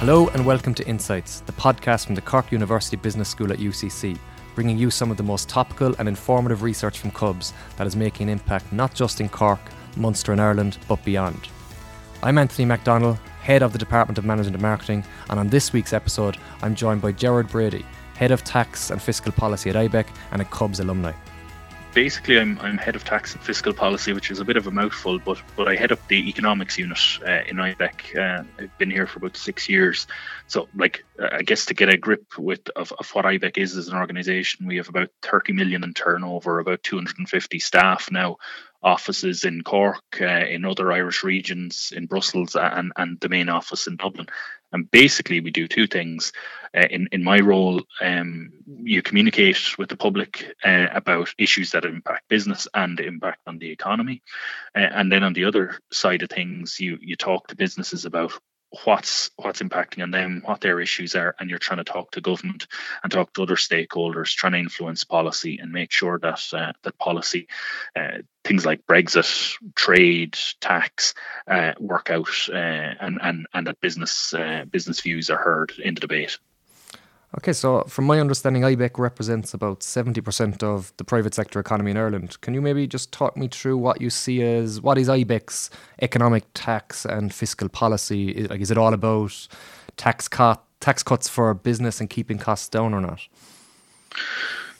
[0.00, 4.16] Hello and welcome to Insights, the podcast from the Cork University Business School at UCC,
[4.54, 8.30] bringing you some of the most topical and informative research from CUBS that is making
[8.30, 9.60] an impact not just in Cork,
[9.98, 11.50] Munster, and Ireland, but beyond.
[12.22, 15.92] I'm Anthony MacDonald, Head of the Department of Management and Marketing, and on this week's
[15.92, 20.40] episode, I'm joined by Gerard Brady, Head of Tax and Fiscal Policy at IBEC and
[20.40, 21.12] a CUBS alumni
[21.94, 24.70] basically I'm, I'm head of tax and fiscal policy, which is a bit of a
[24.70, 28.16] mouthful, but but I head up the economics unit uh, in IBEC.
[28.16, 30.06] Uh, I've been here for about six years,
[30.46, 33.76] so like uh, I guess to get a grip with of, of what IBEC is
[33.76, 38.36] as an organisation, we have about 30 million in turnover, about 250 staff now,
[38.82, 43.86] offices in Cork, uh, in other Irish regions, in Brussels, and and the main office
[43.86, 44.26] in Dublin.
[44.72, 46.32] And basically, we do two things.
[46.76, 51.84] Uh, in in my role, um, you communicate with the public uh, about issues that
[51.84, 54.22] impact business and impact on the economy,
[54.76, 58.32] uh, and then on the other side of things, you you talk to businesses about
[58.84, 62.20] what's what's impacting on them, what their issues are, and you're trying to talk to
[62.20, 62.66] government
[63.02, 66.98] and talk to other stakeholders, trying to influence policy and make sure that uh, that
[66.98, 67.48] policy,
[67.96, 71.14] uh, things like Brexit, trade, tax,
[71.48, 75.94] uh, work out, uh, and and and that business uh, business views are heard in
[75.94, 76.38] the debate.
[77.38, 81.96] Okay, so from my understanding, IBEC represents about 70% of the private sector economy in
[81.96, 82.40] Ireland.
[82.40, 85.70] Can you maybe just talk me through what you see as what is IBEC's
[86.02, 88.48] economic tax and fiscal policy?
[88.48, 89.46] Like, is it all about
[89.96, 93.20] tax cut, tax cuts for business and keeping costs down or not?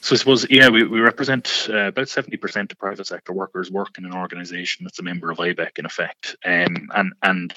[0.01, 3.99] So I suppose, yeah, we, we represent uh, about 70% of private sector workers work
[3.99, 6.35] in an organisation that's a member of IBEC in effect.
[6.43, 7.53] Um, and, and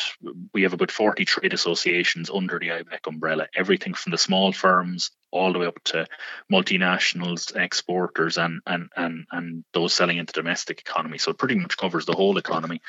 [0.52, 5.10] we have about 40 trade associations under the IBEC umbrella, everything from the small firms
[5.34, 6.06] all the way up to
[6.50, 11.18] multinationals, exporters, and and and and those selling into domestic economy.
[11.18, 12.80] So it pretty much covers the whole economy.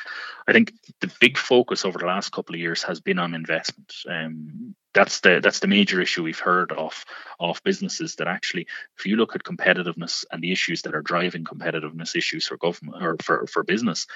[0.48, 3.92] I think the big focus over the last couple of years has been on investment.
[4.08, 7.06] Um, that's the that's the major issue we've heard of
[7.40, 8.66] of businesses that actually,
[8.98, 13.04] if you look at competitiveness and the issues that are driving competitiveness issues for government
[13.04, 14.08] or for for business,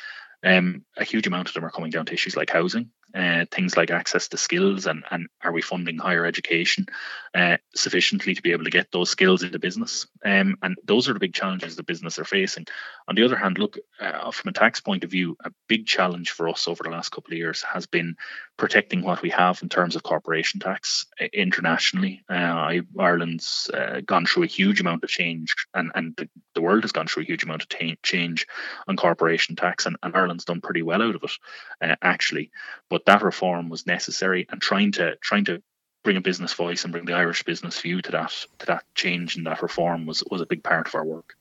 [0.43, 3.75] um, a huge amount of them are coming down to issues like housing, uh, things
[3.75, 6.85] like access to skills, and, and are we funding higher education
[7.33, 10.07] uh, sufficiently to be able to get those skills into business?
[10.23, 12.67] Um, and those are the big challenges the business are facing.
[13.07, 16.31] On the other hand, look, uh, from a tax point of view, a big challenge
[16.31, 18.15] for us over the last couple of years has been
[18.57, 22.23] protecting what we have in terms of corporation tax uh, internationally.
[22.29, 26.83] Uh, Ireland's uh, gone through a huge amount of change, and, and the, the world
[26.83, 28.45] has gone through a huge amount of t- change
[28.87, 32.51] on corporation tax, and, and Ireland's done pretty well out of it, actually.
[32.89, 35.61] But that reform was necessary, and trying to trying to
[36.03, 39.35] bring a business voice and bring the Irish business view to that to that change
[39.35, 41.35] and that reform was was a big part of our work.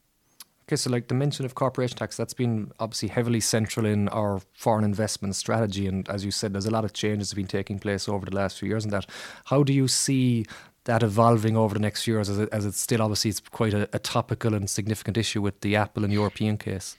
[0.68, 4.42] Okay, so like the mention of corporation tax, that's been obviously heavily central in our
[4.52, 5.86] foreign investment strategy.
[5.86, 8.36] And as you said, there's a lot of changes have been taking place over the
[8.36, 9.06] last few years in that.
[9.46, 10.44] How do you see
[10.84, 13.88] that evolving over the next years as, it, as it's still obviously it's quite a,
[13.94, 16.98] a topical and significant issue with the Apple and European case?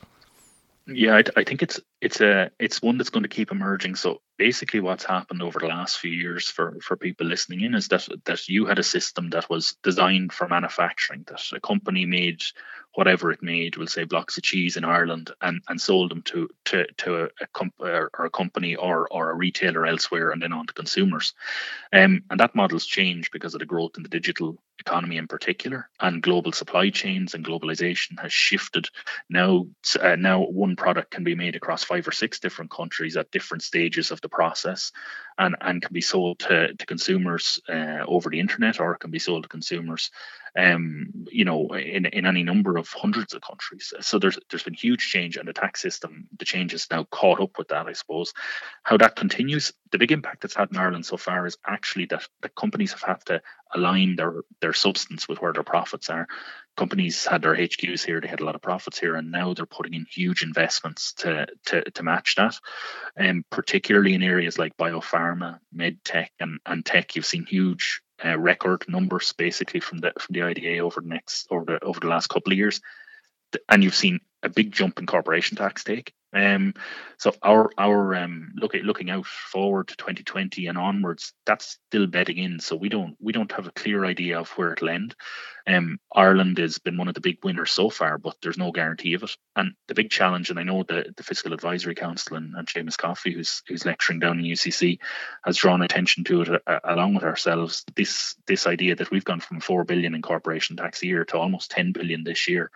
[0.88, 3.96] Yeah, I, I, think it's it's a it's one that's going to keep emerging.
[3.96, 7.90] So basically, what's happened over the last few years for for people listening in is
[7.90, 11.26] that that you had a system that was designed for manufacturing.
[11.28, 12.42] That a company made
[12.96, 16.50] whatever it made, we'll say blocks of cheese in Ireland, and, and sold them to
[16.66, 20.54] to to a, a comp- or a company or or a retailer elsewhere, and then
[20.54, 21.34] on to consumers.
[21.94, 25.90] Um, and that model's changed because of the growth in the digital economy in particular,
[26.00, 28.88] and global supply chains and globalization has shifted.
[29.30, 29.68] Now,
[30.02, 33.64] uh, now one product can be made across five or six different countries at different
[33.64, 34.92] stages of the process,
[35.38, 39.12] and and can be sold to to consumers uh, over the internet, or it can
[39.12, 40.12] be sold to consumers
[40.58, 43.94] um, you know, in, in any number of hundreds of countries.
[44.02, 47.42] So there's there's been huge change, and the tax system, the change is now caught
[47.42, 47.88] up with that.
[47.88, 48.34] I suppose
[48.84, 49.74] how that continues.
[49.92, 53.02] The big impact it's had in Ireland so far is actually that the companies have
[53.02, 53.42] had to
[53.74, 56.28] align their their substance with where their profits are.
[56.80, 59.66] Companies had their HQs here; they had a lot of profits here, and now they're
[59.66, 62.58] putting in huge investments to to, to match that.
[63.18, 68.00] And um, particularly in areas like biopharma, med tech, and and tech, you've seen huge
[68.24, 72.00] uh, record numbers basically from the from the IDA over the next over the over
[72.00, 72.80] the last couple of years,
[73.68, 76.14] and you've seen a big jump in corporation tax take.
[76.32, 76.76] Um,
[77.18, 82.06] so our our um, look at looking out forward to 2020 and onwards, that's still
[82.06, 82.60] bedding in.
[82.60, 85.16] So we don't we don't have a clear idea of where it'll end.
[85.66, 89.16] Um, Ireland has been one of the big winners so far, but there's no guarantee
[89.16, 89.36] of it.
[89.56, 92.98] And the big challenge, and I know the, the Fiscal Advisory Council and, and Seamus
[92.98, 95.00] Coffey, who's who's lecturing down in UCC,
[95.44, 97.84] has drawn attention to it uh, along with ourselves.
[97.96, 101.40] This this idea that we've gone from four billion in corporation tax a year to
[101.40, 102.70] almost 10 billion this year.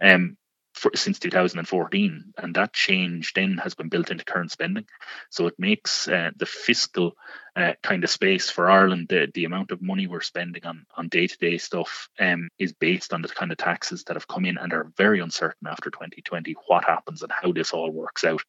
[0.00, 0.36] Um,
[0.78, 4.86] for, since 2014, and that change then has been built into current spending.
[5.30, 7.16] So it makes uh, the fiscal
[7.56, 11.08] uh, kind of space for Ireland, the, the amount of money we're spending on on
[11.08, 14.44] day to day stuff um, is based on the kind of taxes that have come
[14.44, 18.42] in and are very uncertain after 2020 what happens and how this all works out.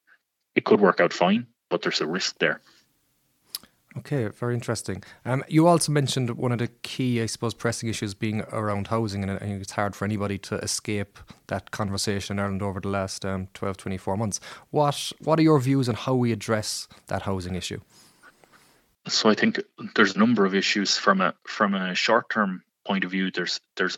[0.55, 2.61] It could work out fine, but there's a risk there.
[4.00, 5.04] Okay, very interesting.
[5.25, 9.24] Um, you also mentioned one of the key, I suppose, pressing issues being around housing,
[9.24, 13.25] and think it's hard for anybody to escape that conversation in Ireland over the last
[13.25, 14.40] um, 12, 24 months.
[14.69, 17.81] What What are your views on how we address that housing issue?
[19.10, 19.60] So I think
[19.96, 23.31] there's a number of issues from a from a short term point of view.
[23.31, 23.98] There's there's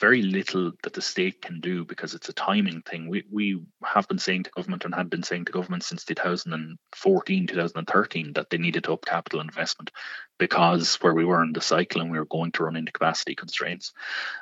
[0.00, 3.08] very little that the state can do because it's a timing thing.
[3.08, 7.46] We we have been saying to government and had been saying to government since 2014,
[7.46, 9.90] 2013 that they needed to up capital investment
[10.38, 13.34] because where we were in the cycle and we were going to run into capacity
[13.34, 13.92] constraints.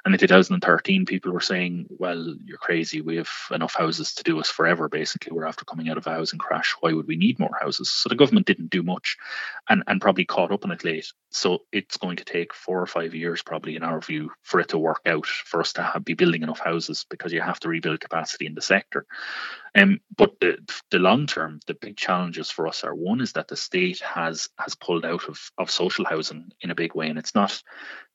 [0.04, 3.00] And in 2013, people were saying, "Well, you're crazy.
[3.00, 4.88] We have enough houses to do us forever.
[4.88, 6.75] Basically, we're after coming out of a housing crash.
[6.81, 9.16] Why would we need more houses?" So the government didn't do much,
[9.69, 11.12] and and probably caught up on it late.
[11.31, 14.69] So it's going to take four or five years, probably in our view, for it
[14.69, 17.69] to work out for us to have, be building enough houses because you have to
[17.69, 19.06] rebuild capacity in the sector.
[19.76, 20.56] Um, but the,
[20.90, 24.49] the long term, the big challenges for us are one is that the state has
[24.58, 27.62] has pulled out of, of social housing in a big way, and it's not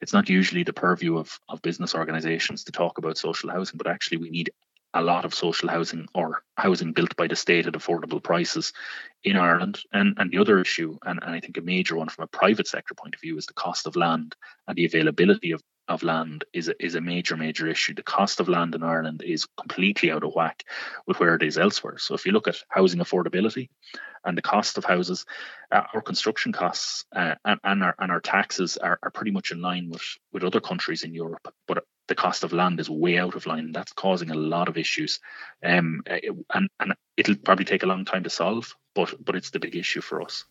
[0.02, 3.86] it's not usually the purview of, of business organisations to talk about social housing, but
[3.86, 4.52] actually we need
[4.96, 8.74] a lot of social housing or housing built by the state at affordable prices
[9.24, 9.81] in Ireland.
[9.94, 12.68] And and the other issue, and, and I think a major one from a private
[12.68, 14.36] sector point of view, is the cost of land
[14.68, 15.62] and the availability of
[15.92, 17.94] of land is a, is a major major issue.
[17.94, 20.64] The cost of land in Ireland is completely out of whack
[21.06, 21.98] with where it is elsewhere.
[21.98, 23.70] So if you look at housing affordability
[24.24, 25.26] and the cost of houses,
[25.72, 29.52] uh, our construction costs uh, and, and our and our taxes are, are pretty much
[29.52, 31.54] in line with with other countries in Europe.
[31.68, 33.72] But the cost of land is way out of line.
[33.72, 35.20] That's causing a lot of issues,
[35.64, 38.76] um, and and it'll probably take a long time to solve.
[38.96, 40.46] But but it's the big issue for us.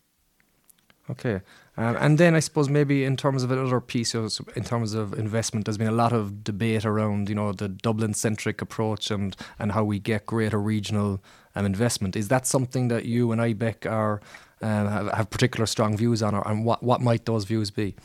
[1.11, 1.41] Okay.
[1.77, 5.65] Um, and then I suppose maybe in terms of another piece, in terms of investment,
[5.65, 9.83] there's been a lot of debate around, you know, the Dublin-centric approach and, and how
[9.83, 11.21] we get greater regional
[11.55, 12.15] um, investment.
[12.15, 14.21] Is that something that you and IBEC are
[14.61, 17.95] um, have, have particular strong views on, or, and what, what might those views be?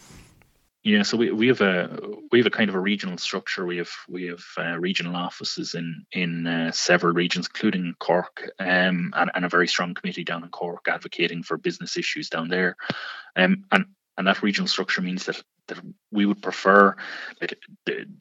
[0.87, 1.99] Yeah, so we, we have a
[2.31, 3.67] we have a kind of a regional structure.
[3.67, 9.12] We have we have uh, regional offices in in uh, several regions, including Cork, um,
[9.17, 12.77] and, and a very strong committee down in Cork advocating for business issues down there.
[13.35, 13.87] Um, and
[14.17, 15.78] and that regional structure means that that
[16.10, 16.94] we would prefer
[17.40, 17.58] like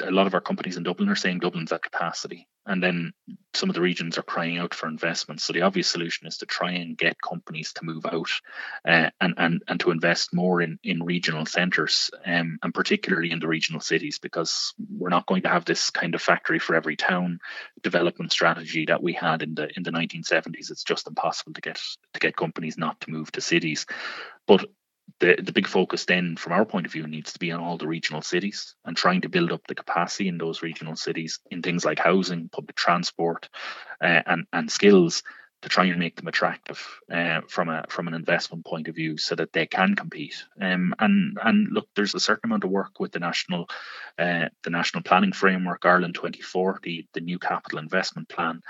[0.02, 3.14] a lot of our companies in Dublin are saying Dublin's at capacity and then
[3.54, 5.40] some of the regions are crying out for investment.
[5.40, 8.30] So the obvious solution is to try and get companies to move out
[8.88, 13.40] uh, and, and and to invest more in in regional centres um, and particularly in
[13.40, 16.96] the regional cities because we're not going to have this kind of factory for every
[16.96, 17.40] town
[17.82, 21.80] development strategy that we had in the in the 1970s it's just impossible to get
[22.14, 23.86] to get companies not to move to cities.
[24.48, 24.66] But
[25.20, 27.78] the, the big focus then from our point of view needs to be on all
[27.78, 31.62] the regional cities and trying to build up the capacity in those regional cities in
[31.62, 33.50] things like housing public transport
[34.02, 35.24] uh, and and skills
[35.62, 36.80] to try and make them attractive
[37.12, 40.46] uh, from a from an investment point of view so that they can compete.
[40.62, 43.68] Um, and and look there's a certain amount of work with the national
[44.20, 48.62] uh, the national planning framework Ireland 2040 the new capital investment plan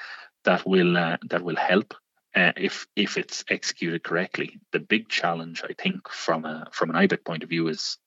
[0.46, 1.96] that will uh, that will help
[2.36, 4.60] uh, if if it's executed correctly.
[4.72, 7.98] The big challenge, I think, from a from an IBEC point of view, is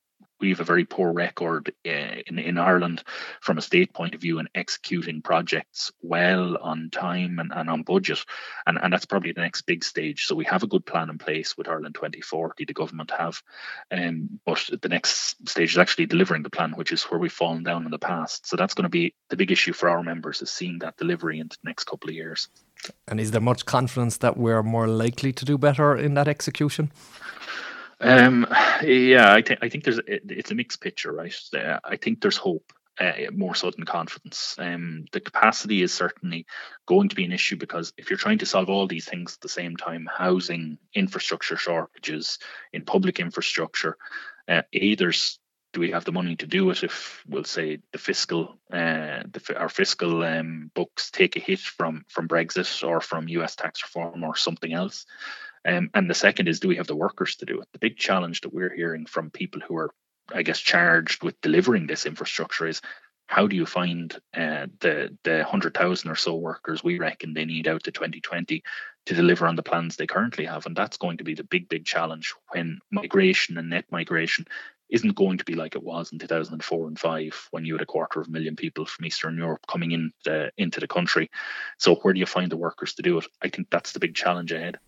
[0.40, 3.02] we have a very poor record uh, in in Ireland
[3.40, 7.82] from a state point of view in executing projects well on time and, and on
[7.82, 8.24] budget,
[8.66, 10.26] and and that's probably the next big stage.
[10.26, 12.64] So we have a good plan in place with Ireland 2040.
[12.64, 13.42] The government have,
[13.90, 17.62] um, but the next stage is actually delivering the plan, which is where we've fallen
[17.62, 18.46] down in the past.
[18.46, 21.38] So that's going to be the big issue for our members is seeing that delivery
[21.40, 22.48] into the next couple of years.
[23.06, 26.92] And is there much confidence that we're more likely to do better in that execution?
[28.00, 28.46] Um,
[28.82, 31.34] yeah, I think I think there's it's a mixed picture, right?
[31.54, 32.72] Uh, I think there's hope.
[33.00, 34.56] Uh, more so than confidence.
[34.58, 36.46] Um, the capacity is certainly
[36.84, 39.40] going to be an issue because if you're trying to solve all these things at
[39.40, 42.40] the same time, housing, infrastructure shortages
[42.72, 43.96] in public infrastructure,
[44.48, 44.62] uh,
[45.72, 49.54] do we have the money to do it if we'll say the fiscal uh, the,
[49.56, 54.24] our fiscal um, books take a hit from from Brexit or from US tax reform
[54.24, 55.06] or something else
[55.66, 57.96] um, and the second is do we have the workers to do it the big
[57.96, 59.90] challenge that we're hearing from people who are
[60.32, 62.82] I guess charged with delivering this infrastructure is
[63.28, 67.44] how do you find uh, the the hundred thousand or so workers we reckon they
[67.44, 68.62] need out to 2020
[69.06, 71.68] to deliver on the plans they currently have, and that's going to be the big
[71.68, 74.46] big challenge when migration and net migration
[74.90, 77.86] isn't going to be like it was in 2004 and 5 when you had a
[77.86, 81.30] quarter of a million people from Eastern Europe coming in the, into the country.
[81.76, 83.26] So where do you find the workers to do it?
[83.42, 84.78] I think that's the big challenge ahead.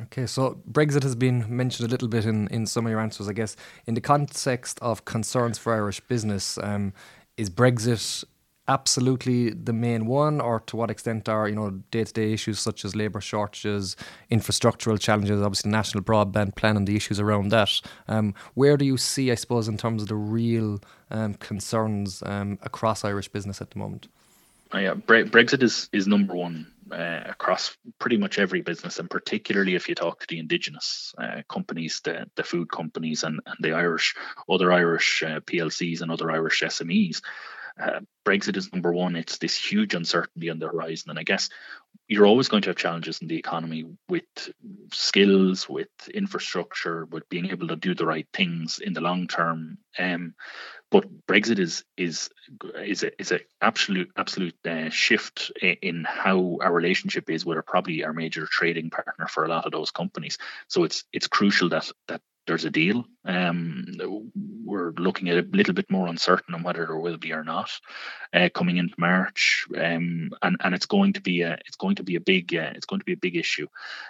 [0.00, 3.28] Okay, so Brexit has been mentioned a little bit in, in some of your answers,
[3.28, 3.56] I guess.
[3.86, 6.92] In the context of concerns for Irish business, um,
[7.36, 8.24] is Brexit
[8.68, 12.60] absolutely the main one, or to what extent are you know day to day issues
[12.60, 13.96] such as labour shortages,
[14.30, 17.80] infrastructural challenges, obviously national broadband plan and the issues around that?
[18.06, 22.58] Um, where do you see, I suppose, in terms of the real um, concerns um,
[22.62, 24.06] across Irish business at the moment?
[24.72, 29.10] Uh, yeah, Bre- Brexit is is number one uh, across pretty much every business, and
[29.10, 33.56] particularly if you talk to the indigenous uh, companies, the the food companies, and, and
[33.60, 34.14] the Irish
[34.48, 37.22] other Irish uh, PLCs and other Irish SMEs.
[37.80, 39.14] Uh, Brexit is number one.
[39.14, 41.48] It's this huge uncertainty on the horizon, and I guess
[42.08, 44.24] you're always going to have challenges in the economy with
[44.92, 49.78] skills, with infrastructure, with being able to do the right things in the long term.
[49.98, 50.34] Um,
[50.90, 52.30] but Brexit is is
[52.82, 57.62] is a is a absolute absolute uh, shift in how our relationship is with our
[57.62, 60.38] probably our major trading partner for a lot of those companies.
[60.68, 63.04] So it's it's crucial that that there's a deal.
[63.26, 63.84] Um,
[64.64, 67.70] we're looking at a little bit more uncertain on whether there will be or not
[68.32, 72.02] uh, coming into March, um, and and it's going to be a it's going to
[72.02, 73.66] be a big uh, it's going to be a big issue,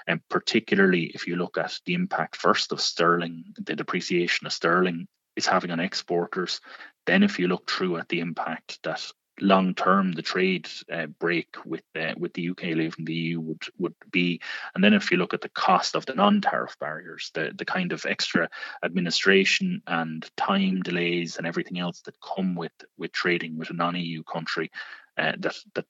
[0.06, 5.08] and particularly if you look at the impact first of sterling, the depreciation of sterling
[5.38, 6.60] is having on exporters.
[7.06, 11.56] Then if you look through at the impact that long term the trade uh, break
[11.64, 14.40] with uh, with the UK leaving the EU would would be
[14.74, 17.92] and then if you look at the cost of the non-tariff barriers the the kind
[17.92, 18.50] of extra
[18.84, 24.24] administration and time delays and everything else that come with with trading with a non-EU
[24.24, 24.72] country
[25.18, 25.84] uh, that that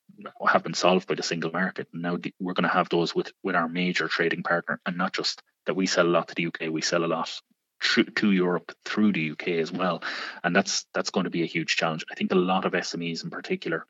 [0.47, 1.87] have been solved by the single market.
[1.93, 5.13] Now the, we're going to have those with with our major trading partner, and not
[5.13, 7.31] just that we sell a lot to the UK, we sell a lot
[7.81, 10.03] to Europe through the UK as well,
[10.43, 12.05] and that's that's going to be a huge challenge.
[12.11, 13.87] I think a lot of SMEs in particular,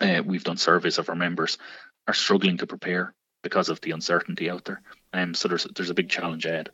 [0.00, 1.58] uh, we've done surveys of our members,
[2.06, 4.82] are struggling to prepare because of the uncertainty out there.
[5.12, 6.70] Um, so there's there's a big challenge ahead.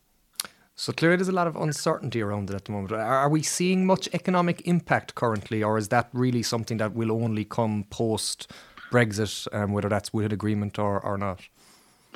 [0.77, 2.93] So clearly, there's a lot of uncertainty around it at the moment.
[2.93, 7.45] Are we seeing much economic impact currently, or is that really something that will only
[7.45, 8.51] come post
[8.91, 11.43] Brexit, um, whether that's with an agreement or, or not?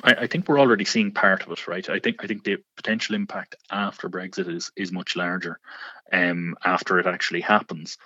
[0.05, 1.89] I, I, think we're already seeing part of it, right?
[1.89, 5.59] I think I think the potential impact after Brexit is is much larger,
[6.13, 7.97] um, after it actually happens.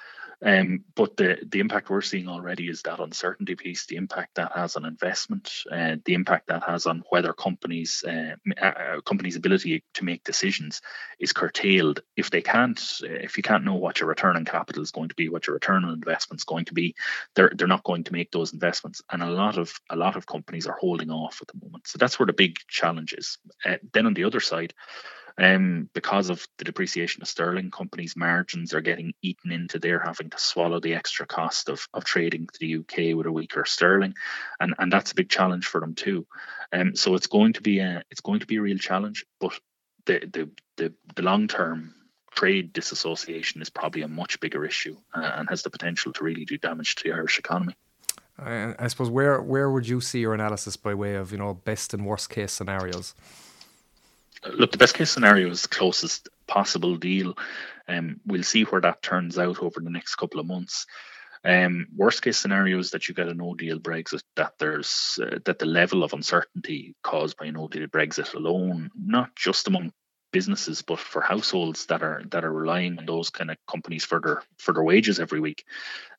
[0.45, 4.53] Um, but the the impact we're seeing already is that uncertainty piece, the impact that
[4.55, 9.83] has on investment, uh, the impact that has on whether companies uh, uh, companies' ability
[9.95, 10.81] to make decisions
[11.19, 14.91] is curtailed if they can't if you can't know what your return on capital is
[14.91, 16.95] going to be, what your return on investment is going to be,
[17.35, 20.25] they're they're not going to make those investments, and a lot of a lot of
[20.25, 21.85] companies are holding off at the moment.
[21.85, 23.37] So that's where the big challenge is.
[23.65, 24.73] Uh, then on the other side.
[25.39, 29.79] Um, because of the depreciation of sterling, companies' margins are getting eaten into.
[29.79, 33.31] They're having to swallow the extra cost of, of trading to the UK with a
[33.31, 34.15] weaker sterling,
[34.59, 36.27] and, and that's a big challenge for them too.
[36.73, 39.57] Um, so it's going to be a it's going to be a real challenge, but
[40.05, 41.93] the the the, the long term
[42.35, 46.45] trade disassociation is probably a much bigger issue uh, and has the potential to really
[46.45, 47.75] do damage to the Irish economy.
[48.37, 51.93] I suppose where where would you see your analysis by way of you know best
[51.93, 53.15] and worst case scenarios?
[54.47, 57.37] Look, the best case scenario is closest possible deal.
[57.87, 60.85] Um, we'll see where that turns out over the next couple of months.
[61.43, 65.39] Um, worst case scenario is that you get a no deal Brexit, that there's uh,
[65.45, 69.93] that the level of uncertainty caused by a no deal Brexit alone, not just among
[70.31, 74.19] businesses, but for households that are that are relying on those kind of companies for
[74.19, 75.65] their for their wages every week,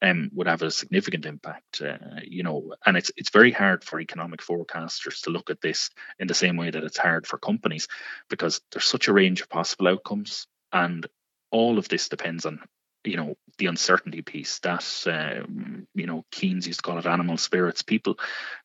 [0.03, 1.83] um, would have a significant impact.
[1.83, 5.91] Uh, you know, and it's it's very hard for economic forecasters to look at this
[6.19, 7.89] in the same way that it's hard for companies,
[8.29, 11.07] because there's such a range of possible outcomes, and
[11.51, 12.61] all of this depends on
[13.05, 15.47] you know the uncertainty piece that uh,
[15.95, 17.83] you know Keynes used to call it animal spirits.
[17.83, 18.19] People,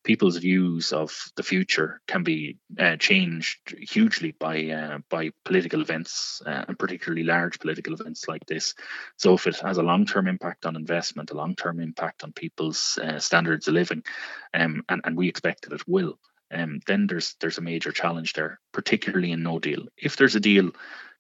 [0.04, 6.42] people's views of the future can be uh, changed hugely by uh, by political events
[6.46, 8.74] uh, and particularly large political events like this.
[9.18, 12.32] So if it has a long term impact on investment, a long term impact on
[12.34, 14.04] people's uh, standards of living,
[14.54, 16.18] um, and and we expect that it will.
[16.52, 19.88] Um, then there's there's a major challenge there, particularly in no deal.
[19.98, 20.72] If there's a deal,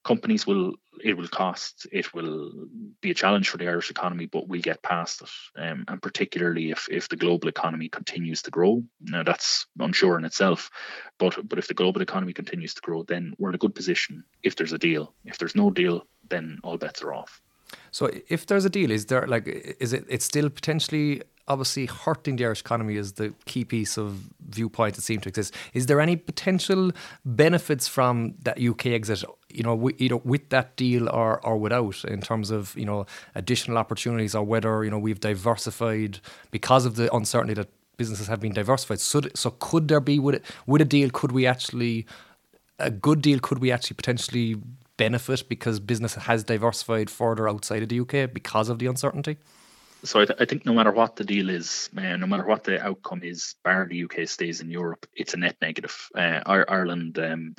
[0.05, 2.51] companies will it will cost it will
[3.01, 5.29] be a challenge for the irish economy but we'll get past it.
[5.59, 8.83] Um, and particularly if if the global economy continues to grow.
[9.01, 10.69] Now that's unsure in itself
[11.17, 14.23] but but if the global economy continues to grow then we're in a good position.
[14.43, 17.41] If there's a deal if there's no deal then all bets are off.
[17.91, 19.47] So if there's a deal is there like
[19.79, 24.29] is it it's still potentially obviously hurting the Irish economy is the key piece of
[24.49, 25.53] viewpoint that seems to exist.
[25.73, 26.91] Is there any potential
[27.23, 29.23] benefits from that UK exit?
[29.49, 33.77] You know, either with that deal or or without, in terms of you know additional
[33.77, 36.19] opportunities, or whether you know we've diversified
[36.51, 38.99] because of the uncertainty that businesses have been diversified.
[38.99, 41.09] So, so could there be with with a deal?
[41.11, 42.05] Could we actually
[42.79, 43.39] a good deal?
[43.39, 44.55] Could we actually potentially
[44.97, 49.37] benefit because business has diversified further outside of the UK because of the uncertainty?
[50.05, 52.63] So I, th- I, think no matter what the deal is, uh, no matter what
[52.63, 56.09] the outcome is, bar the UK stays in Europe, it's a net negative.
[56.15, 57.55] Uh, Ireland um,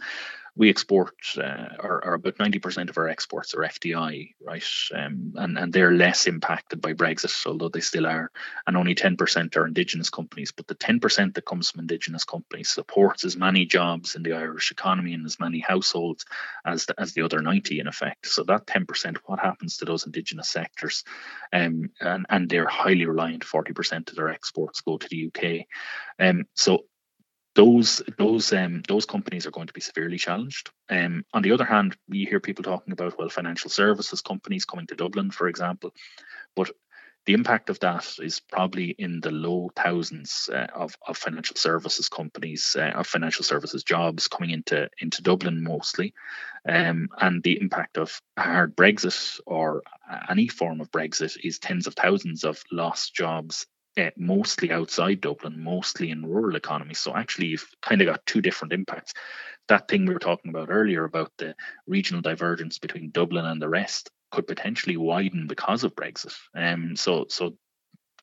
[0.57, 4.65] we export uh, or, or, about 90% of our exports are FDI, right?
[4.95, 8.31] Um, and, and they're less impacted by Brexit, although they still are.
[8.67, 10.53] And only 10% are Indigenous companies.
[10.53, 14.71] But the 10% that comes from Indigenous companies supports as many jobs in the Irish
[14.71, 16.25] economy and as many households
[16.65, 18.27] as the, as the other 90 in effect.
[18.27, 21.05] So that 10%, what happens to those Indigenous sectors?
[21.53, 25.67] Um, and, and they're highly reliant, 40% of their exports go to the UK.
[26.19, 26.87] Um, so
[27.57, 30.71] those those um, those companies are going to be severely challenged.
[30.91, 34.87] Um, on the other hand, we hear people talking about well, financial services companies coming
[34.89, 35.93] to Dublin, for example,
[36.55, 36.71] but
[37.25, 42.09] the impact of that is probably in the low thousands uh, of, of financial services
[42.09, 46.13] companies, uh, of financial services jobs coming into into Dublin mostly,
[46.69, 49.83] um, and the impact of a hard Brexit or
[50.29, 55.63] any form of Brexit is tens of thousands of lost jobs uh, mostly outside Dublin,
[55.63, 56.99] mostly in rural economies.
[56.99, 59.15] So actually, you've kind of got two different impacts.
[59.69, 61.55] That thing we were talking about earlier about the
[61.87, 66.35] regional divergence between Dublin and the rest could potentially widen because of Brexit.
[66.55, 67.57] Um, so so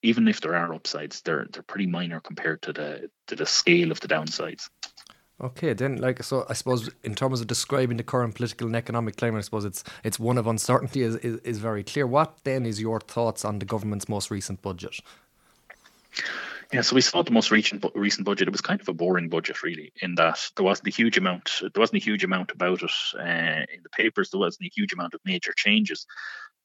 [0.01, 3.91] even if there are upsides, they're they're pretty minor compared to the to the scale
[3.91, 4.69] of the downsides.
[5.41, 9.17] Okay, then, like so, I suppose in terms of describing the current political and economic
[9.17, 12.05] climate, I suppose it's it's one of uncertainty is, is, is very clear.
[12.05, 14.99] What then is your thoughts on the government's most recent budget?
[16.71, 18.47] Yeah, so we saw the most recent recent budget.
[18.47, 21.59] It was kind of a boring budget, really, in that there wasn't a huge amount.
[21.61, 24.31] There wasn't a huge amount about it uh, in the papers.
[24.31, 26.07] There wasn't a huge amount of major changes,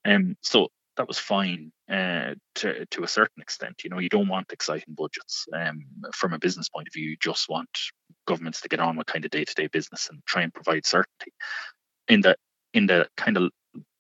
[0.07, 3.85] um, so that was fine uh, to to a certain extent.
[3.85, 7.11] You know, you don't want exciting budgets um, from a business point of view.
[7.11, 7.69] You just want
[8.27, 10.87] governments to get on with kind of day to day business and try and provide
[10.87, 11.33] certainty.
[12.09, 12.37] In the
[12.73, 13.51] in the kind of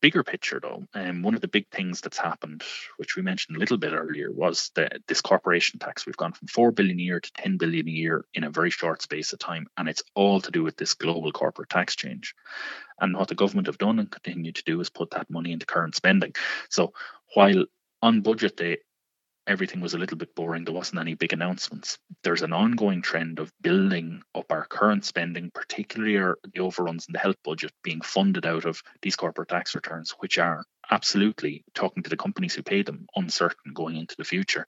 [0.00, 2.62] bigger picture though um, one of the big things that's happened
[2.98, 6.06] which we mentioned a little bit earlier was that this corporation tax.
[6.06, 8.70] We've gone from 4 billion a year to 10 billion a year in a very
[8.70, 12.34] short space of time and it's all to do with this global corporate tax change.
[13.00, 15.66] And what the government have done and continue to do is put that money into
[15.66, 16.34] current spending.
[16.70, 16.92] So
[17.34, 17.64] while
[18.02, 18.78] on budget day
[19.48, 20.64] everything was a little bit boring.
[20.64, 21.98] There wasn't any big announcements.
[22.22, 27.14] There's an ongoing trend of building up our current spending, particularly our, the overruns in
[27.14, 32.02] the health budget, being funded out of these corporate tax returns, which are absolutely talking
[32.02, 34.66] to the companies who pay them uncertain going into the future.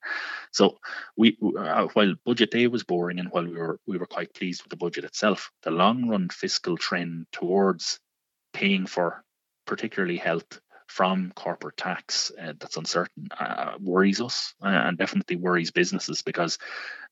[0.51, 0.79] So
[1.15, 4.63] we, uh, while budget day was boring and while we were we were quite pleased
[4.63, 7.99] with the budget itself, the long run fiscal trend towards
[8.53, 9.23] paying for
[9.65, 10.59] particularly health
[10.91, 16.57] from corporate tax uh, that's uncertain uh, worries us uh, and definitely worries businesses because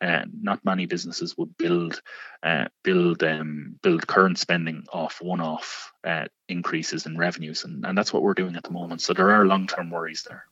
[0.01, 2.01] uh, not many businesses would build
[2.43, 8.11] uh, build um, build current spending off one-off uh, increases in revenues and, and that's
[8.11, 9.01] what we're doing at the moment.
[9.01, 10.45] So there are long-term worries there.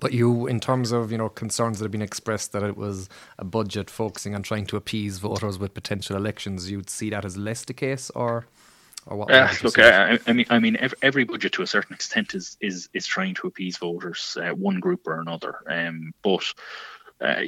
[0.00, 3.10] But you, in terms of you know concerns that have been expressed that it was
[3.38, 7.36] a budget focusing on trying to appease voters with potential elections, you'd see that as
[7.36, 8.46] less the case, or
[9.06, 9.30] or what?
[9.30, 12.56] Uh, look, I, I, mean, I mean, every, every, budget to a certain extent is
[12.60, 15.56] is is trying to appease voters, uh, one group or another.
[15.68, 16.44] Um, but
[17.20, 17.42] uh,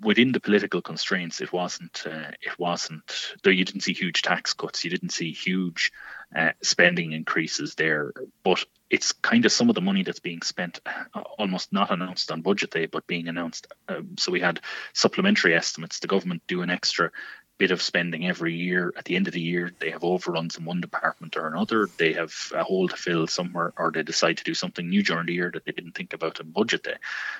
[0.00, 2.04] within the political constraints, it wasn't.
[2.06, 3.34] Uh, it wasn't.
[3.42, 5.92] Though you didn't see huge tax cuts, you didn't see huge
[6.34, 8.12] uh, spending increases there.
[8.42, 12.30] But it's kind of some of the money that's being spent, uh, almost not announced
[12.30, 13.66] on budget day, but being announced.
[13.88, 14.60] Um, so we had
[14.92, 15.98] supplementary estimates.
[15.98, 17.10] The government do an extra
[17.58, 18.92] bit of spending every year.
[18.96, 21.88] At the end of the year, they have overruns in one department or another.
[21.96, 25.26] They have a hole to fill somewhere, or they decide to do something new during
[25.26, 26.96] the year that they didn't think about in budget day.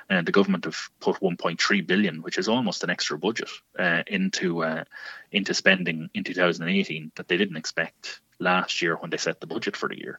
[0.09, 4.63] And the government have put 1.3 billion, which is almost an extra budget, uh, into
[4.63, 4.85] uh,
[5.33, 9.77] into spending in 2018 that they didn't expect last year when they set the budget
[9.77, 10.19] for the year.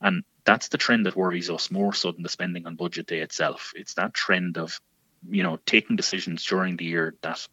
[0.00, 3.20] And that's the trend that worries us more so than the spending on budget day
[3.20, 3.72] itself.
[3.74, 4.80] It's that trend of
[5.28, 7.46] you know taking decisions during the year that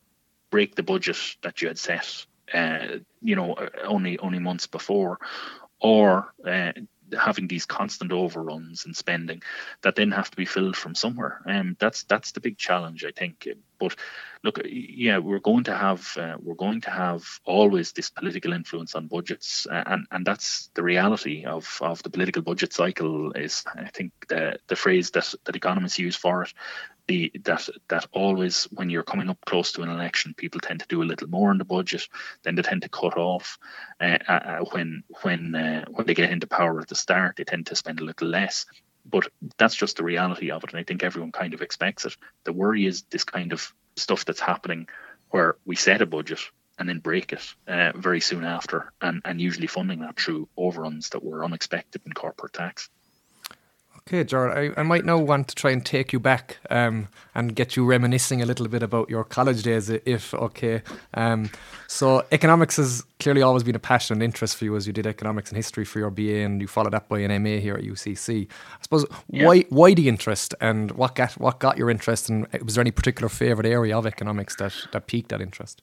[0.52, 5.18] break the budget that you had set, uh, you know, only only months before,
[5.80, 6.74] or uh,
[7.20, 9.42] having these constant overruns and spending
[9.82, 11.42] that then have to be filled from somewhere.
[11.46, 13.48] And um, that's that's the big challenge, I think.
[13.80, 13.96] But
[14.44, 18.96] look, yeah, we're going to have uh, we're going to have always this political influence
[18.96, 23.32] on budgets, uh, and and that's the reality of of the political budget cycle.
[23.34, 26.54] Is I think the the phrase that that economists use for it
[27.08, 30.88] the that that always when you're coming up close to an election, people tend to
[30.88, 32.08] do a little more in the budget,
[32.44, 33.58] then they tend to cut off.
[34.00, 37.44] Uh, uh, uh when when uh, when they get into power at the start, they
[37.44, 38.66] tend to spend a little less.
[39.06, 42.16] But that's just the reality of it, and I think everyone kind of expects it.
[42.44, 44.88] The worry is this kind of stuff that's happening,
[45.32, 46.40] where we set a budget
[46.78, 51.10] and then break it uh, very soon after, and, and usually funding that through overruns
[51.10, 52.90] that were unexpected in corporate tax.
[54.12, 57.56] Okay, Gerard, I, I might now want to try and take you back um, and
[57.56, 60.82] get you reminiscing a little bit about your college days, if okay.
[61.14, 61.50] Um,
[61.88, 65.08] so, economics has clearly always been a passion and interest for you as you did
[65.08, 67.86] economics and history for your BA and you followed up by an MA here at
[67.86, 68.50] UCC.
[68.50, 69.46] I suppose, yeah.
[69.46, 72.92] why why the interest and what got, what got your interest, and was there any
[72.92, 75.82] particular favourite area of economics that, that piqued that interest?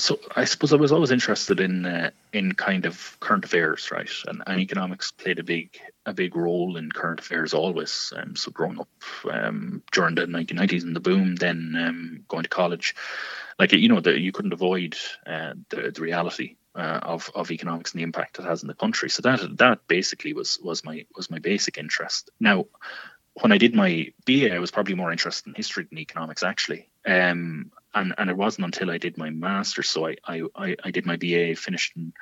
[0.00, 4.10] So I suppose I was always interested in uh, in kind of current affairs, right?
[4.26, 8.12] And, and, economics played a big a big role in current affairs always.
[8.16, 8.88] Um, so growing up
[9.30, 12.94] um, during the 1990s and the boom, then um, going to college,
[13.58, 17.92] like you know, the, you couldn't avoid uh, the, the reality uh, of of economics
[17.92, 19.10] and the impact it has in the country.
[19.10, 22.30] So that that basically was was my was my basic interest.
[22.40, 22.66] Now,
[23.34, 26.90] when I did my BA, I was probably more interested in history than economics actually.
[27.06, 29.88] Um, and and it wasn't until I did my master's.
[29.88, 32.12] So I I, I did my BA, finished in,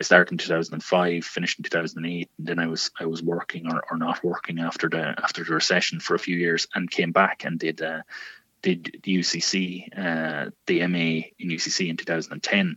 [0.00, 3.82] I started in 2005, finished in 2008, and then I was I was working or,
[3.90, 7.44] or not working after the after the recession for a few years, and came back
[7.44, 8.02] and did uh,
[8.62, 12.76] did the UCC, uh, the MA in UCC in 2010.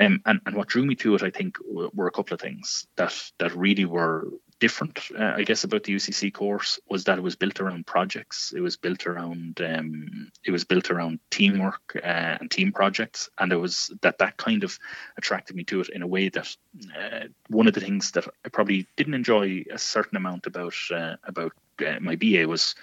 [0.00, 2.86] Um, and, and what drew me to it, I think, were a couple of things
[2.96, 4.28] that that really were
[4.60, 8.52] different, uh, I guess, about the UCC course was that it was built around projects.
[8.56, 13.52] It was built around um, it was built around teamwork uh, and team projects, and
[13.52, 14.78] it was that that kind of
[15.16, 16.56] attracted me to it in a way that
[16.98, 21.16] uh, one of the things that I probably didn't enjoy a certain amount about uh,
[21.24, 21.52] about
[21.86, 22.74] uh, my BA was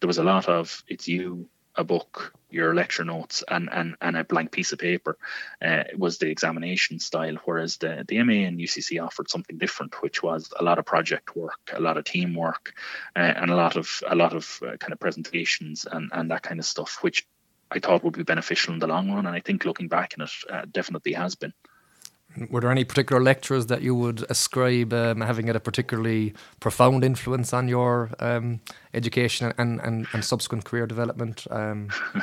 [0.00, 4.16] there was a lot of it's you a book, your lecture notes, and and, and
[4.16, 5.18] a blank piece of paper
[5.62, 7.36] uh, was the examination style.
[7.44, 11.36] Whereas the the MA and UCC offered something different, which was a lot of project
[11.36, 12.74] work, a lot of teamwork,
[13.16, 16.42] uh, and a lot of a lot of uh, kind of presentations and and that
[16.42, 17.26] kind of stuff, which
[17.70, 19.26] I thought would be beneficial in the long run.
[19.26, 21.52] And I think looking back in it, uh, definitely has been.
[22.50, 27.04] Were there any particular lectures that you would ascribe um, having had a particularly profound
[27.04, 28.60] influence on your um,
[28.92, 31.46] education and, and, and subsequent career development?
[31.50, 31.90] Um,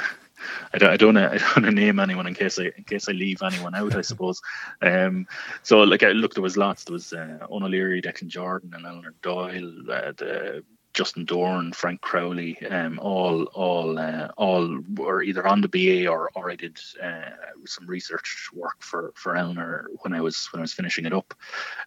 [0.74, 3.08] I don't, I don't, I don't want to name anyone in case I, in case
[3.08, 4.41] I leave anyone out, I suppose.
[4.82, 5.28] Um,
[5.63, 6.84] so like, I look, there was lots.
[6.84, 9.71] There was uh, O'Leary, Declan Jordan, and Eleanor Doyle.
[9.89, 15.67] Uh, the Justin Doran, Frank Crowley, um, all all uh, all were either on the
[15.67, 17.30] BA or or I did uh,
[17.65, 21.34] some research work for for Eleanor when I was when I was finishing it up,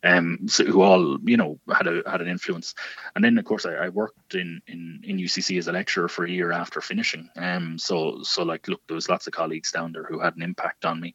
[0.03, 2.75] um, so who all you know had a had an influence,
[3.15, 6.25] and then of course I, I worked in, in in UCC as a lecturer for
[6.25, 9.93] a year after finishing, um, so so like look there was lots of colleagues down
[9.93, 11.15] there who had an impact on me,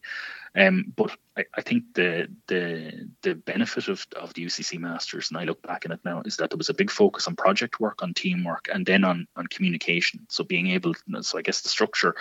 [0.56, 5.38] um, but I, I, think the the the benefit of, of the UCC Masters, and
[5.38, 7.78] I look back on it now, is that there was a big focus on project
[7.78, 10.26] work, on teamwork, and then on on communication.
[10.28, 12.16] So being able, to, so I guess the structure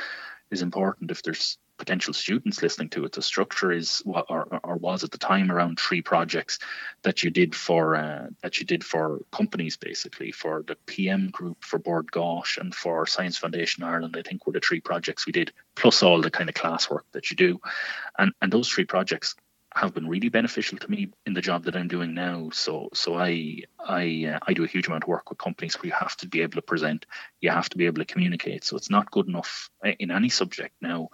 [0.52, 3.13] is important if there's potential students listening to it.
[3.13, 6.60] The structure is what or, or was at the time around three projects
[7.02, 11.63] that you did for uh, that you did for companies basically for the PM group
[11.63, 14.15] for Bord Gáis and for Science Foundation Ireland.
[14.18, 17.32] I think were the three projects we did plus all the kind of classwork that
[17.32, 17.60] you do,
[18.18, 19.36] and and those three projects
[19.75, 22.49] have been really beneficial to me in the job that I'm doing now.
[22.51, 25.88] So so I I uh, I do a huge amount of work with companies where
[25.88, 27.05] you have to be able to present,
[27.39, 28.63] you have to be able to communicate.
[28.63, 31.10] So it's not good enough uh, in any subject now.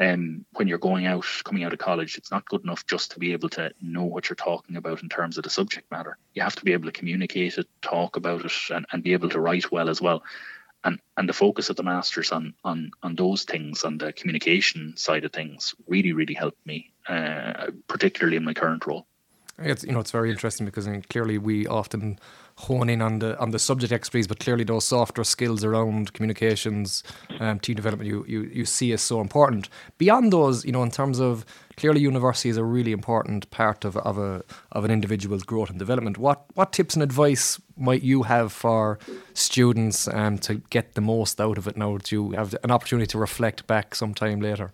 [0.00, 3.20] Um, when you're going out, coming out of college, it's not good enough just to
[3.20, 6.18] be able to know what you're talking about in terms of the subject matter.
[6.34, 9.28] You have to be able to communicate it, talk about it, and, and be able
[9.30, 10.24] to write well as well
[10.84, 14.96] and and the focus of the masters on on on those things on the communication
[14.96, 19.06] side of things really really helped me uh, particularly in my current role
[19.58, 22.18] it's you know it's very interesting because I mean, clearly we often
[22.56, 27.02] hone in on the on the subject expertise, but clearly those softer skills around communications,
[27.40, 29.68] um, team development, you, you you see is so important.
[29.98, 31.44] Beyond those, you know, in terms of
[31.76, 35.78] clearly university is a really important part of, of a of an individual's growth and
[35.78, 36.18] development.
[36.18, 38.98] What what tips and advice might you have for
[39.34, 43.06] students um, to get the most out of it now that you have an opportunity
[43.08, 44.72] to reflect back sometime later?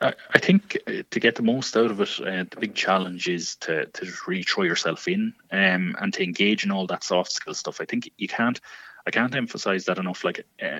[0.00, 3.56] I think uh, to get the most out of it, uh, the big challenge is
[3.56, 7.54] to to really throw yourself in um, and to engage in all that soft skill
[7.54, 7.80] stuff.
[7.80, 8.60] I think you can't.
[9.06, 10.22] I can't emphasize that enough.
[10.22, 10.78] Like uh,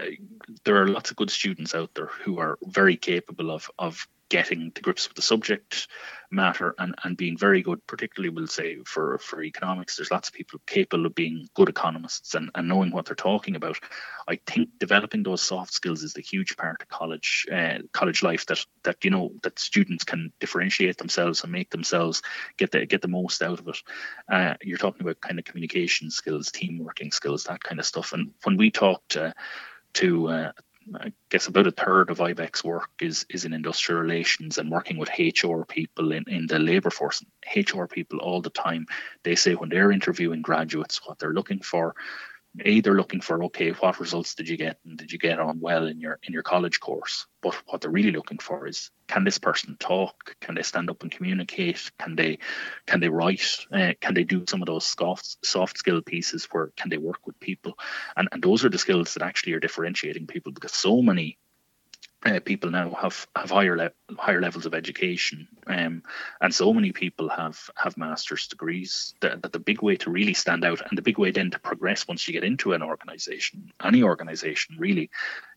[0.65, 4.71] there are lots of good students out there who are very capable of of getting
[4.73, 5.89] to grips with the subject
[6.31, 10.35] matter and, and being very good, particularly we'll say for, for economics, there's lots of
[10.35, 13.79] people capable of being good economists and, and knowing what they're talking about.
[14.29, 18.45] I think developing those soft skills is the huge part of college uh, college life
[18.47, 22.23] that that you know that students can differentiate themselves and make themselves
[22.59, 23.79] get the get the most out of it.
[24.31, 28.13] Uh, you're talking about kind of communication skills, team working skills, that kind of stuff.
[28.13, 29.33] And when we talked uh,
[29.95, 30.53] to uh,
[30.95, 34.99] I guess about a third of IBEC's work is is in industrial relations and working
[34.99, 37.25] with HR people in, in the labour force.
[37.55, 38.87] HR people all the time,
[39.25, 41.95] they say when they're interviewing graduates, what they're looking for
[42.65, 44.79] a they're looking for okay what results did you get?
[44.85, 47.27] And did you get on well in your in your college course?
[47.43, 50.37] But what they're really looking for is can this person talk?
[50.41, 51.91] Can they stand up and communicate?
[51.99, 52.39] Can they
[52.87, 53.67] can they write?
[53.73, 57.27] Uh, can they do some of those soft soft skill pieces where can they work
[57.27, 57.79] with people?
[58.17, 61.39] And and those are the skills that actually are differentiating people because so many
[62.25, 66.03] uh, people now have have higher le- higher levels of education, um,
[66.41, 69.15] and so many people have have master's degrees.
[69.21, 71.61] That, that the big way to really stand out, and the big way then to
[71.61, 75.11] progress once you get into an organization, any organization really,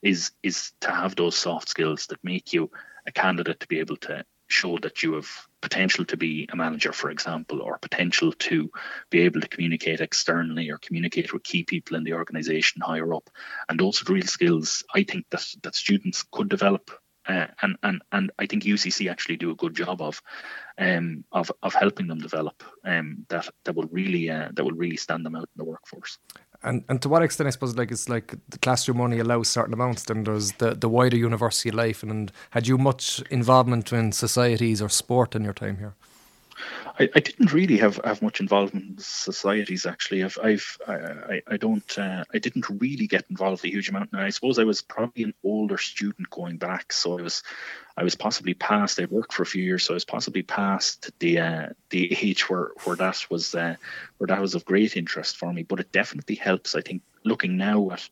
[0.04, 2.69] is is to have those soft skills that make you
[3.08, 5.30] a candidate to be able to show that you have
[5.62, 8.70] potential to be a manager, for example, or potential to
[9.10, 13.30] be able to communicate externally or communicate with key people in the organization higher up.
[13.70, 16.92] And those real skills I think that, that students could develop.
[17.24, 20.20] Uh, and, and and I think UCC actually do a good job of
[20.80, 24.98] um, of of helping them develop um, that that will really uh, that will really
[24.98, 26.18] stand them out in the workforce.
[26.63, 29.74] And and to what extent, I suppose, like it's like the classroom only allows certain
[29.74, 30.04] amounts.
[30.04, 32.04] Then there's the, the wider university life.
[32.04, 35.95] And, and had you much involvement in societies or sport in your time here?
[37.00, 40.24] I, I didn't really have, have much involvement in societies actually.
[40.24, 44.12] I've, I've I, I don't uh, I didn't really get involved a huge amount.
[44.12, 47.43] And I suppose I was probably an older student going back, so I was
[47.97, 49.00] I was possibly past.
[49.00, 52.50] I'd worked for a few years, so I was possibly past the uh, the age
[52.50, 53.76] where where that was uh,
[54.17, 55.63] where that was of great interest for me.
[55.63, 56.76] But it definitely helps.
[56.76, 58.08] I think looking now at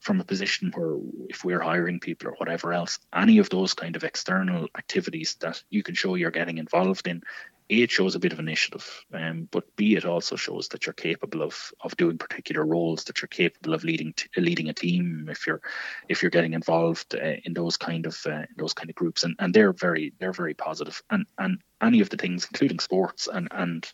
[0.00, 0.96] from a position where
[1.28, 5.62] if we're hiring people or whatever else, any of those kind of external activities that
[5.68, 7.22] you can show you're getting involved in
[7.70, 10.92] a, it shows a bit of initiative, um, but B, it also shows that you're
[10.92, 15.28] capable of of doing particular roles, that you're capable of leading t- leading a team
[15.30, 15.60] if you're
[16.08, 19.36] if you're getting involved uh, in those kind of uh, those kind of groups, and,
[19.38, 23.48] and they're very they're very positive, and and any of the things, including sports and
[23.50, 23.92] and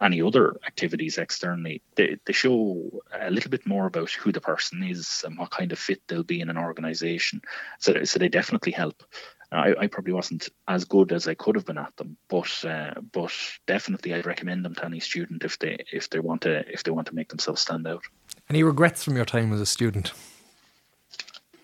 [0.00, 4.82] any other activities externally, they, they show a little bit more about who the person
[4.82, 7.40] is and what kind of fit they'll be in an organization.
[7.78, 9.02] So, so they definitely help.
[9.52, 12.94] I, I, probably wasn't as good as I could have been at them, but uh,
[13.12, 13.32] but
[13.66, 16.90] definitely I'd recommend them to any student if they if they want to if they
[16.90, 18.02] want to make themselves stand out.
[18.48, 20.12] Any regrets from your time as a student?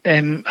[0.05, 0.44] Um,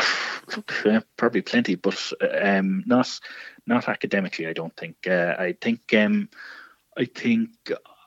[1.18, 3.20] probably plenty, but um, not
[3.68, 4.48] not academically.
[4.48, 4.96] I don't think.
[5.06, 6.30] Uh, I think um,
[6.98, 7.52] I think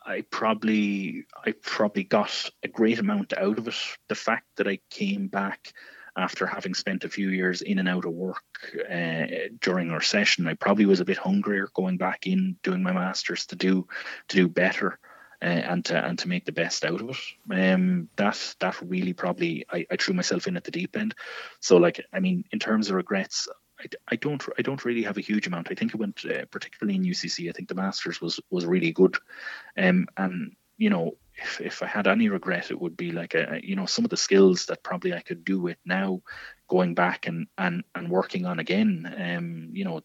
[0.05, 3.77] I probably I probably got a great amount out of it.
[4.09, 5.73] The fact that I came back
[6.17, 8.43] after having spent a few years in and out of work
[8.91, 9.27] uh,
[9.61, 13.47] during our session, I probably was a bit hungrier going back in doing my masters
[13.47, 13.87] to do
[14.29, 14.99] to do better.
[15.43, 17.73] Uh, and to and to make the best out of it.
[17.73, 21.15] Um, that that really probably I, I threw myself in at the deep end.
[21.61, 23.49] So like I mean, in terms of regrets,
[24.09, 25.69] I, don't I don't really have a huge amount.
[25.71, 27.49] I think it went uh, particularly in UCC.
[27.49, 29.17] I think the masters was was really good,
[29.77, 31.13] um, and you know
[31.43, 34.11] if, if I had any regret, it would be like a, you know some of
[34.11, 36.23] the skills that probably I could do it now,
[36.69, 39.15] going back and and and working on again.
[39.19, 40.03] Um, you know,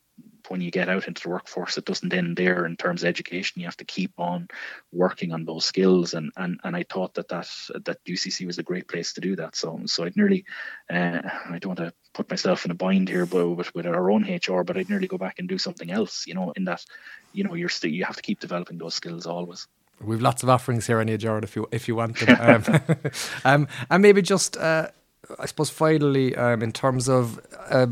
[0.48, 3.60] when you get out into the workforce, it doesn't end there in terms of education.
[3.60, 4.48] You have to keep on
[4.92, 7.50] working on those skills, and and and I thought that that
[7.86, 9.56] that UCC was a great place to do that.
[9.56, 10.46] So so I'd nearly,
[10.90, 14.10] uh, I don't want to put myself in a bind here, but with, with our
[14.10, 16.26] own HR, but I'd nearly go back and do something else.
[16.28, 16.86] You know, in that,
[17.34, 19.68] you know, you're still you have to keep developing those skills always.
[20.02, 22.38] We've lots of offerings here on you, Gerard, if you if you want them.
[22.66, 23.12] um,
[23.46, 24.90] um, and maybe just, uh,
[25.40, 27.88] I suppose, finally, um, in terms of uh,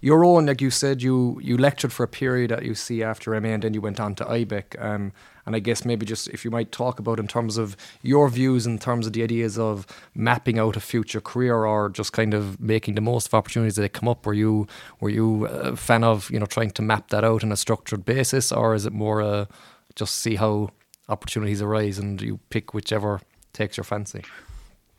[0.00, 3.48] your own, like you said, you you lectured for a period at UC after MA,
[3.48, 4.82] and then you went on to IBEC.
[4.82, 5.12] Um,
[5.46, 8.66] and I guess maybe just if you might talk about in terms of your views
[8.66, 12.60] in terms of the ideas of mapping out a future career or just kind of
[12.60, 14.26] making the most of opportunities that come up.
[14.26, 14.66] Were you
[15.00, 18.04] were you a fan of you know trying to map that out on a structured
[18.04, 19.46] basis, or is it more uh,
[19.94, 20.70] just see how
[21.08, 23.20] opportunities arise and you pick whichever
[23.52, 24.22] takes your fancy?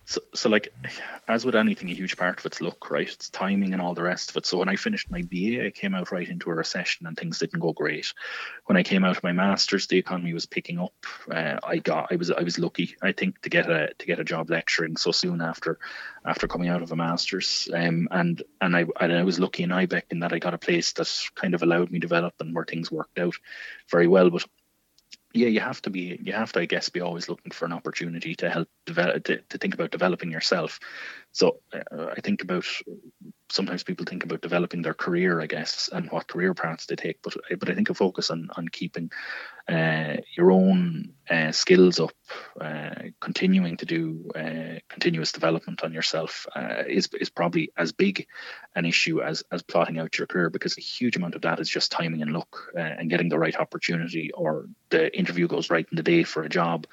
[0.10, 0.74] So, so like,
[1.28, 3.10] as with anything, a huge part of it's luck, right?
[3.10, 4.46] It's timing and all the rest of it.
[4.46, 7.40] So when I finished my BA, I came out right into a recession and things
[7.40, 8.14] didn't go great.
[8.68, 10.94] When I came out of my masters, the economy was picking up.
[11.30, 14.22] Uh, I got, I was, I was lucky, I think, to get a to get
[14.22, 15.78] a job lecturing so soon after,
[16.24, 17.68] after coming out of a masters.
[17.74, 20.58] Um, and and I and I was lucky in IBEC in that I got a
[20.58, 23.36] place that kind of allowed me to develop and where things worked out
[23.92, 24.30] very well.
[24.30, 24.46] But
[25.34, 27.74] yeah, you have to be, you have to, I guess, be always looking for an
[27.74, 30.80] opportunity to help develop, to, to think about developing yourself.
[31.32, 32.66] So uh, I think about
[33.50, 37.22] sometimes people think about developing their career, I guess, and what career paths they take.
[37.22, 39.12] But but I think a focus on on keeping
[39.70, 42.14] uh, your own uh, skills up,
[42.60, 48.28] uh, continuing to do uh, continuous development on yourself uh, is is probably as big
[48.76, 51.70] an issue as as plotting out your career because a huge amount of that is
[51.70, 55.88] just timing and luck uh, and getting the right opportunity or the interview goes right
[55.92, 56.88] in the day for a job.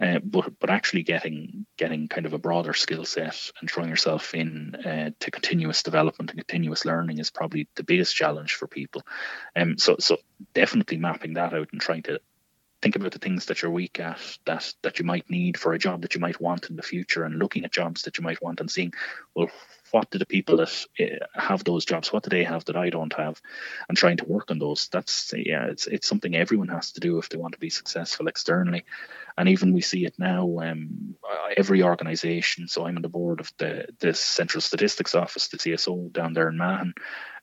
[0.00, 4.34] Uh, but but actually getting getting kind of a broader skill set and throwing yourself
[4.34, 9.02] in uh, to continuous development and continuous learning is probably the biggest challenge for people.
[9.54, 10.16] Um, so so
[10.54, 12.20] definitely mapping that out and trying to
[12.82, 15.78] think about the things that you're weak at that that you might need for a
[15.78, 18.42] job that you might want in the future and looking at jobs that you might
[18.42, 18.92] want and seeing
[19.34, 19.50] well
[19.92, 22.90] what do the people that eh, have those jobs what do they have that I
[22.90, 23.40] don't have?
[23.88, 24.88] And trying to work on those.
[24.88, 28.28] That's yeah it's it's something everyone has to do if they want to be successful
[28.28, 28.84] externally.
[29.36, 31.14] And even we see it now um,
[31.56, 36.12] every organization so I'm on the board of the the central statistics office the CSO
[36.12, 36.94] down there in Mahon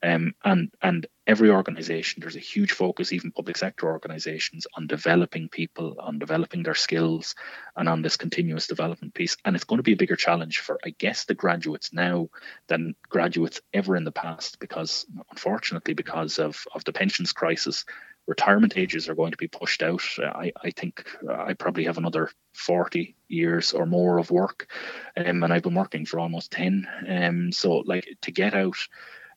[0.04, 5.50] um, and and every organization there's a huge focus even public sector organizations on developing
[5.50, 7.36] people on developing their skills
[7.76, 9.36] and on this continuous development piece.
[9.44, 12.30] And it's going to be a bigger challenge for I guess the graduates now
[12.68, 17.86] than graduates ever in the past because unfortunately because of, of the pensions crisis
[18.28, 20.04] retirement ages are going to be pushed out.
[20.20, 24.70] I, I think I probably have another 40 years or more of work
[25.16, 28.78] um, and I've been working for almost 10 um, so like to get out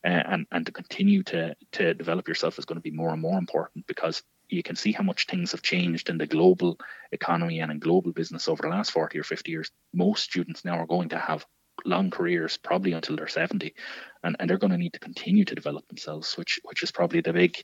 [0.04, 3.38] and and to continue to to develop yourself is going to be more and more
[3.38, 6.78] important because you can see how much things have changed in the global
[7.12, 9.70] economy and in global business over the last 40 or 50 years.
[9.94, 11.46] Most students now are going to have
[11.84, 13.74] long careers probably until they're 70
[14.22, 17.22] and, and they're going to need to continue to develop themselves which which is probably
[17.22, 17.56] the big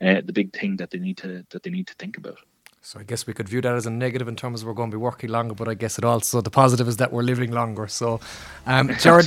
[0.00, 2.38] uh, the big thing that they need to that they need to think about
[2.86, 4.92] so I guess we could view that as a negative in terms of we're going
[4.92, 7.50] to be working longer, but I guess it also the positive is that we're living
[7.50, 7.88] longer.
[7.88, 8.20] So,
[8.64, 9.24] um, Gerard,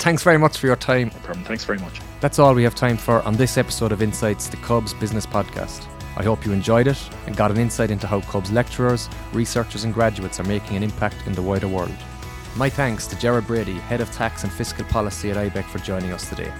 [0.00, 1.12] thanks very much for your time.
[1.14, 1.44] No problem.
[1.44, 2.00] Thanks very much.
[2.20, 5.86] That's all we have time for on this episode of Insights, the Cubs Business Podcast.
[6.16, 9.94] I hope you enjoyed it and got an insight into how Cubs lecturers, researchers, and
[9.94, 11.94] graduates are making an impact in the wider world.
[12.56, 16.10] My thanks to Gerard Brady, Head of Tax and Fiscal Policy at IBEC, for joining
[16.10, 16.52] us today.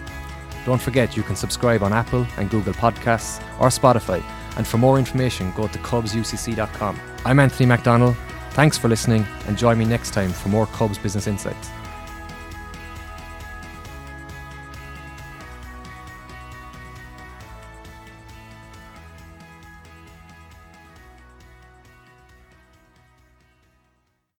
[0.64, 4.22] Don't forget you can subscribe on Apple and Google Podcasts or Spotify
[4.59, 7.01] and for more information, go to cubsucc.com.
[7.25, 8.16] I'm Anthony MacDonald.
[8.51, 11.71] Thanks for listening and join me next time for more Cubs Business Insights.